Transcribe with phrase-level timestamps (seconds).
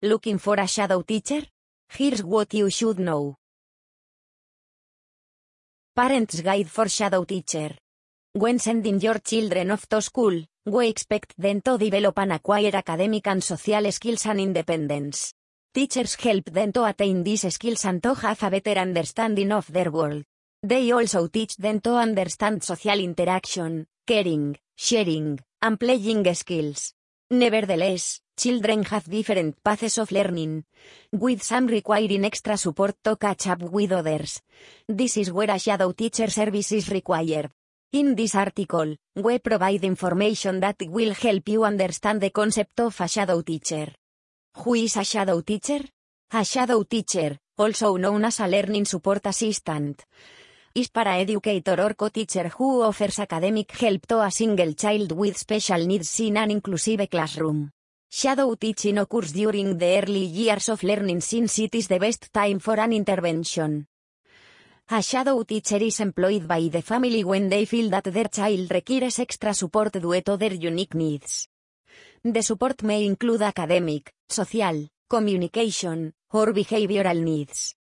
[0.00, 1.42] Looking for a shadow teacher?
[1.90, 3.34] Here's what you should know.
[5.96, 7.76] Parents Guide for Shadow Teacher.
[8.32, 13.26] When sending your children off to school, we expect them to develop and acquire academic
[13.26, 15.34] and social skills and independence.
[15.74, 19.90] Teachers help them to attain these skills and to have a better understanding of their
[19.90, 20.22] world.
[20.62, 26.94] They also teach them to understand social interaction, caring, sharing, and playing skills.
[27.32, 30.64] Nevertheless, children have different paths of learning,
[31.12, 34.40] with some requiring extra support to catch up with others.
[34.86, 37.50] This is where a shadow teacher service is required.
[37.92, 43.08] In this article, we provide information that will help you understand the concept of a
[43.08, 43.88] shadow teacher.
[44.62, 45.80] Who is a shadow teacher?
[46.32, 50.04] A shadow teacher, also known as a learning support assistant,
[50.74, 56.20] is para-educator or co-teacher who offers academic help to a single child with special needs
[56.20, 57.70] in an inclusive classroom.
[58.10, 62.58] Shadow teaching occurs during the early years of learning since it is the best time
[62.58, 63.86] for an intervention.
[64.90, 69.18] A shadow teacher is employed by the family when they feel that their child requires
[69.18, 71.48] extra support due to their unique needs.
[72.24, 77.74] The support may include academic, social, communication, or behavioral needs.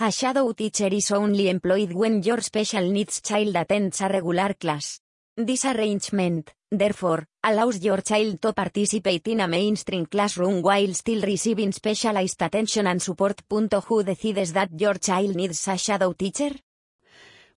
[0.00, 5.00] A shadow teacher is only employed when your special needs child attends a regular class.
[5.34, 11.72] This arrangement, therefore, allows your child to participate in a mainstream classroom while still receiving
[11.72, 13.42] specialized attention and support.
[13.50, 16.50] Who decides that your child needs a shadow teacher?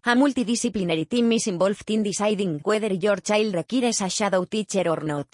[0.05, 5.01] A multidisciplinary team is involved in deciding whether your child requires a shadow teacher or
[5.01, 5.27] not.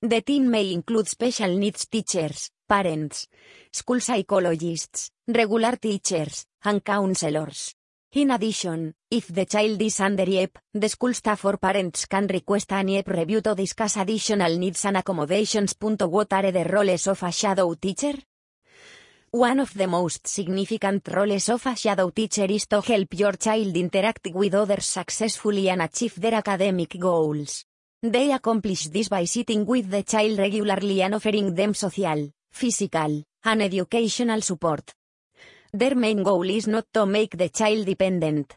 [0.00, 3.26] The team may include special needs teachers, parents,
[3.70, 7.74] school psychologists, regular teachers, and counselors.
[8.16, 12.70] In addition, if the child is under IEP, the school staff or parents can request
[12.70, 15.74] an IEP review to discuss additional needs and accommodations.
[15.80, 18.14] What are the roles of a shadow teacher?
[19.32, 23.76] One of the most significant roles of a shadow teacher is to help your child
[23.76, 27.64] interact with others successfully and achieve their academic goals.
[28.00, 33.60] They accomplish this by sitting with the child regularly and offering them social, physical, and
[33.60, 34.94] educational support.
[35.74, 38.54] Their main goal is not to make the child dependent.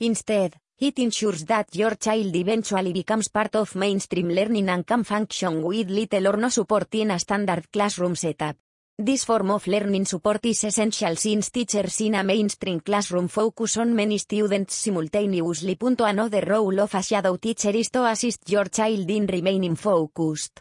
[0.00, 5.62] Instead, it ensures that your child eventually becomes part of mainstream learning and can function
[5.62, 8.56] with little or no support in a standard classroom setup.
[8.98, 13.94] This form of learning support is essential since teachers in a mainstream classroom focus on
[13.94, 15.78] many students simultaneously.
[15.80, 20.60] Another role of a shadow teacher is to assist your child in remaining focused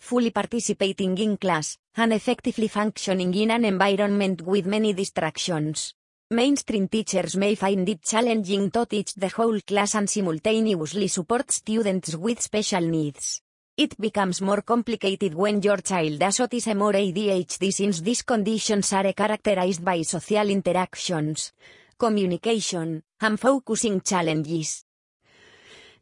[0.00, 5.94] fully participating in class, and effectively functioning in an environment with many distractions.
[6.32, 12.16] Mainstream teachers may find it challenging to teach the whole class and simultaneously support students
[12.16, 13.42] with special needs.
[13.76, 19.12] It becomes more complicated when your child has autism or ADHD since these conditions are
[19.12, 21.52] characterized by social interactions,
[21.98, 24.84] communication, and focusing challenges.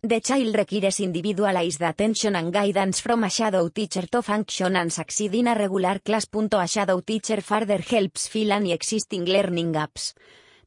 [0.01, 5.35] The child requires individualized attention and guidance from a shadow teacher to function and succeed
[5.35, 6.25] in a regular class.
[6.53, 10.15] A shadow teacher further helps fill any existing learning gaps,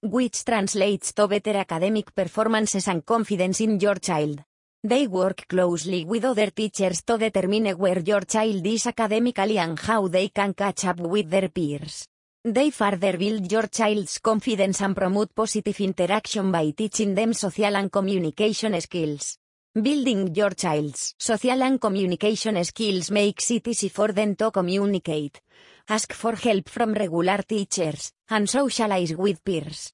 [0.02, 4.44] which translates to better academic performances and confidence in your child.
[4.84, 10.10] They work closely with other teachers to determine where your child is academically and how
[10.10, 12.06] they can catch up with their peers.
[12.44, 17.92] They further build your child's confidence and promote positive interaction by teaching them social and
[17.92, 19.38] communication skills.
[19.76, 25.40] Building your child's social and communication skills makes it easy for them to communicate,
[25.88, 29.94] ask for help from regular teachers, and socialize with peers.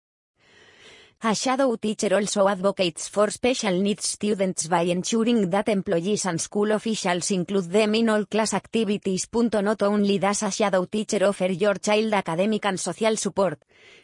[1.23, 6.72] A shadow teacher also advocates for special needs students by ensuring that employees and school
[6.73, 9.27] officials include them in all class activities.
[9.33, 13.57] Not only does a shadow teacher offer your child academic and social support,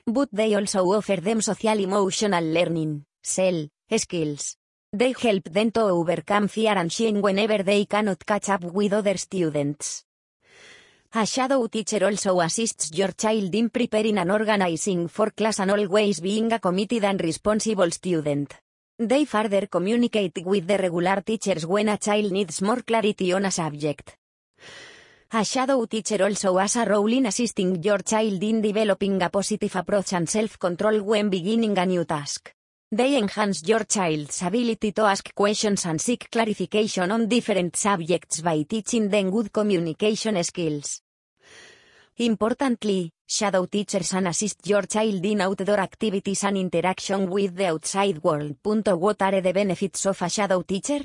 [0.07, 4.57] but they also offer them social emotional learning, SEL, skills.
[4.91, 9.17] They help them to overcome fear and shame whenever they cannot catch up with other
[9.17, 10.03] students.
[11.15, 16.19] A shadow teacher also assists your child in preparing and organizing for class and always
[16.19, 18.55] being a committed and responsible student.
[18.97, 23.51] They further communicate with the regular teachers when a child needs more clarity on a
[23.51, 24.17] subject.
[25.33, 29.75] A shadow teacher also has a role in assisting your child in developing a positive
[29.75, 32.51] approach and self-control when beginning a new task.
[32.91, 38.63] They enhance your child's ability to ask questions and seek clarification on different subjects by
[38.63, 41.01] teaching them good communication skills.
[42.17, 48.21] Importantly, shadow teachers can assist your child in outdoor activities and interaction with the outside
[48.23, 48.55] world.
[48.63, 51.01] What are the benefits of a shadow teacher?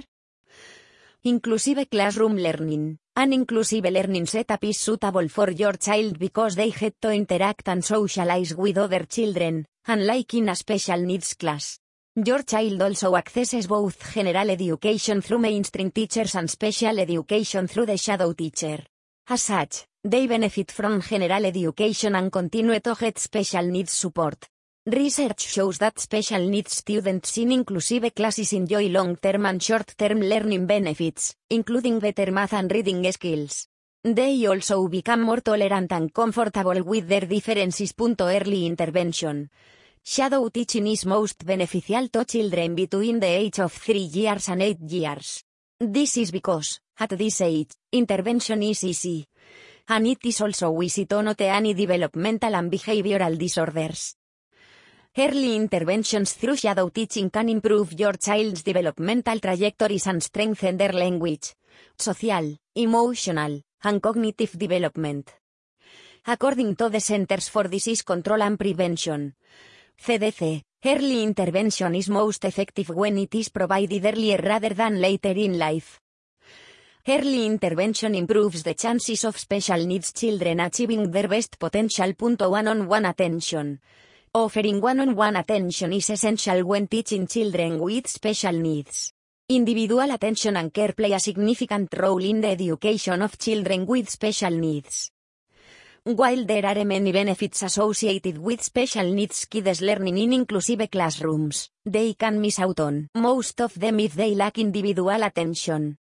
[1.25, 2.99] Inclusive classroom learning.
[3.16, 7.82] An inclusive learning setup is suitable for your child because they get to interact and
[7.82, 11.78] socialize with other children, unlike in a special needs class.
[12.14, 17.96] Your child also accesses both general education through mainstream teachers and special education through the
[17.96, 18.84] shadow teacher.
[19.28, 24.49] As such, they benefit from general education and continue to get special needs support.
[24.87, 31.34] Research shows that special needs students in inclusive classes enjoy long-term and short-term learning benefits,
[31.50, 33.69] including better math and reading skills.
[34.02, 37.93] They also become more tolerant and comfortable with their differences.
[37.99, 39.50] Early intervention.
[40.02, 44.78] Shadow teaching is most beneficial to children between the age of 3 years and 8
[44.88, 45.44] years.
[45.78, 49.26] This is because, at this age, intervention is easy.
[49.88, 54.17] And it is also to note any developmental and behavioral disorders.
[55.17, 61.55] Early interventions through shadow teaching can improve your child's developmental trajectories and strengthen their language,
[61.99, 65.35] social, emotional, and cognitive development.
[66.26, 69.34] According to the Centers for Disease Control and Prevention,
[69.99, 75.58] CDC, early intervention is most effective when it is provided earlier rather than later in
[75.58, 75.99] life.
[77.10, 82.12] Early intervention improves the chances of special needs children achieving their best potential.
[82.19, 83.81] One-on-one attention.
[84.34, 89.14] Offering one-on-one attention is essential when teaching children with special needs.
[89.49, 94.50] Individual attention and care play a significant role in the education of children with special
[94.50, 95.10] needs.
[96.05, 102.12] While there are many benefits associated with special needs kids learning in inclusive classrooms, they
[102.12, 105.96] can miss out on most of them if they lack individual attention.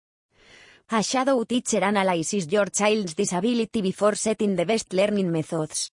[0.94, 5.90] A shadow teacher analyzes your child's disability before setting the best learning methods.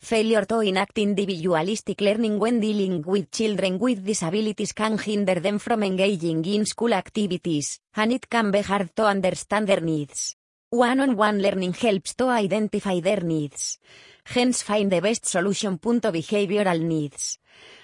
[0.00, 5.84] Failure to enact individualistic learning when dealing with children with disabilities can hinder them from
[5.84, 10.34] engaging in school activities, and it can be hard to understand their needs.
[10.70, 13.78] One-on-one learning helps to identify their needs.
[14.24, 15.78] Hence find the best solution.
[15.78, 17.38] Behavioral needs.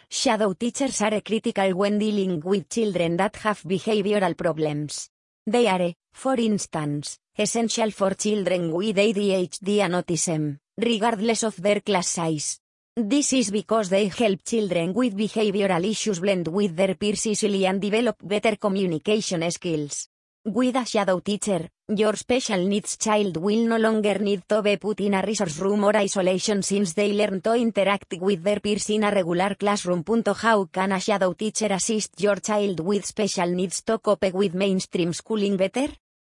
[0.09, 5.09] Shadow teachers are critical when dealing with children that have behavioral problems.
[5.47, 12.09] They are, for instance, essential for children with ADHD and autism, regardless of their class
[12.09, 12.61] size.
[12.95, 17.81] This is because they help children with behavioral issues blend with their peers easily and
[17.81, 20.09] develop better communication skills.
[20.43, 25.01] With a shadow teacher, your special needs child will no longer need to be put
[25.01, 29.05] in a resource room or isolation since they learn to interact with their peers in
[29.05, 30.03] a regular classroom.
[30.35, 35.13] How can a shadow teacher assist your child with special needs to cope with mainstream
[35.13, 35.89] schooling better?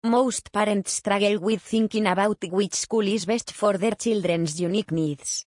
[0.05, 5.47] Most parents struggle with thinking about which school is best for their children's unique needs.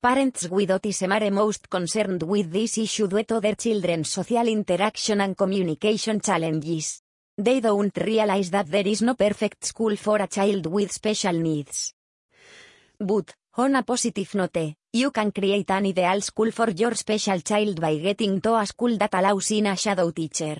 [0.00, 5.20] Parents with autism are most concerned with this issue due to their children's social interaction
[5.20, 7.02] and communication challenges.
[7.40, 11.94] They don't realize that there is no perfect school for a child with special needs.
[12.98, 17.80] But, on a positive note, you can create an ideal school for your special child
[17.80, 20.56] by getting to a school that allows in a shadow teacher.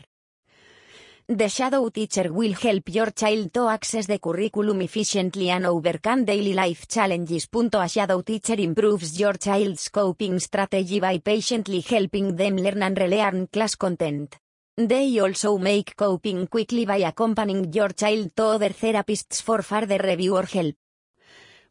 [1.26, 6.52] The shadow teacher will help your child to access the curriculum efficiently and overcome daily
[6.52, 7.48] life challenges.
[7.52, 13.48] A shadow teacher improves your child's coping strategy by patiently helping them learn and relearn
[13.48, 14.38] class content.
[14.78, 20.36] They also make coping quickly by accompanying your child to other therapists for further review
[20.36, 20.76] or help.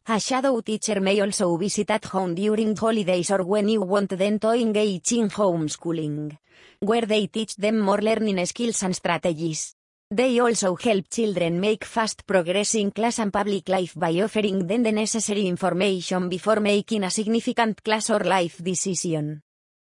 [0.08, 4.38] A shadow teacher may also visit at home during holidays or when you want them
[4.40, 6.36] to engage in homeschooling,
[6.80, 9.74] where they teach them more learning skills and strategies.
[10.10, 14.82] They also help children make fast progress in class and public life by offering them
[14.82, 19.40] the necessary information before making a significant class or life decision.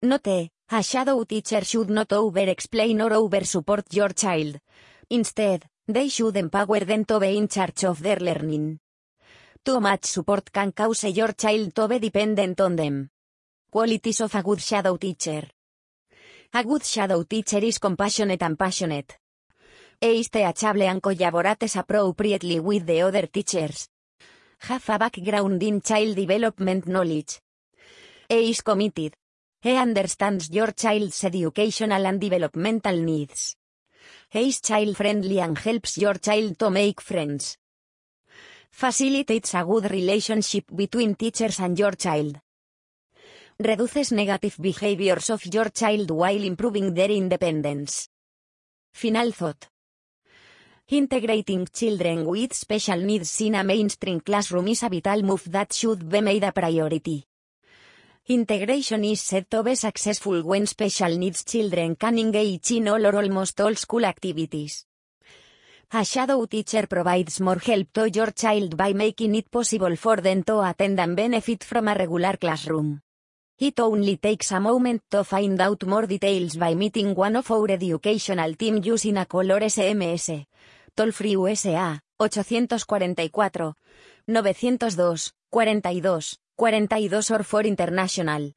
[0.00, 4.59] Note, a shadow teacher should not over-explain or over-support your child.
[5.11, 8.79] Instead, they should empower them to be in charge of their learning.
[9.62, 13.11] Too much support can cause your child to be dependent on them.
[13.71, 15.47] Qualities of a good shadow teacher.
[16.55, 19.19] A good shadow teacher is compassionate and passionate.
[20.00, 23.88] Is teachable and collaborates appropriately with the other teachers.
[24.61, 27.41] Have a background in child development knowledge.
[28.26, 29.14] Is committed.
[29.62, 33.54] He understands your child's educational and developmental needs.
[34.28, 37.57] He is child-friendly and helps your child to make friends.
[38.73, 42.40] Facilitates a good relationship between teachers and your child.
[43.57, 48.09] Reduces negative behaviors of your child while improving their independence.
[48.92, 49.69] Final thought.
[50.88, 56.09] Integrating children with special needs in a mainstream classroom is a vital move that should
[56.09, 57.25] be made a priority.
[58.29, 63.17] Integration is said to be successful when special needs children can engage in all or
[63.17, 64.87] almost all school activities.
[65.93, 70.45] A shadow teacher provides more help to your child by making it possible for them
[70.45, 73.00] to attend and benefit from a regular classroom.
[73.59, 77.73] It only takes a moment to find out more details by meeting one of our
[77.73, 80.47] educational team using a color SMS.
[80.95, 83.75] Toll Free USA, 844
[84.29, 88.56] 902 42 42 or for international.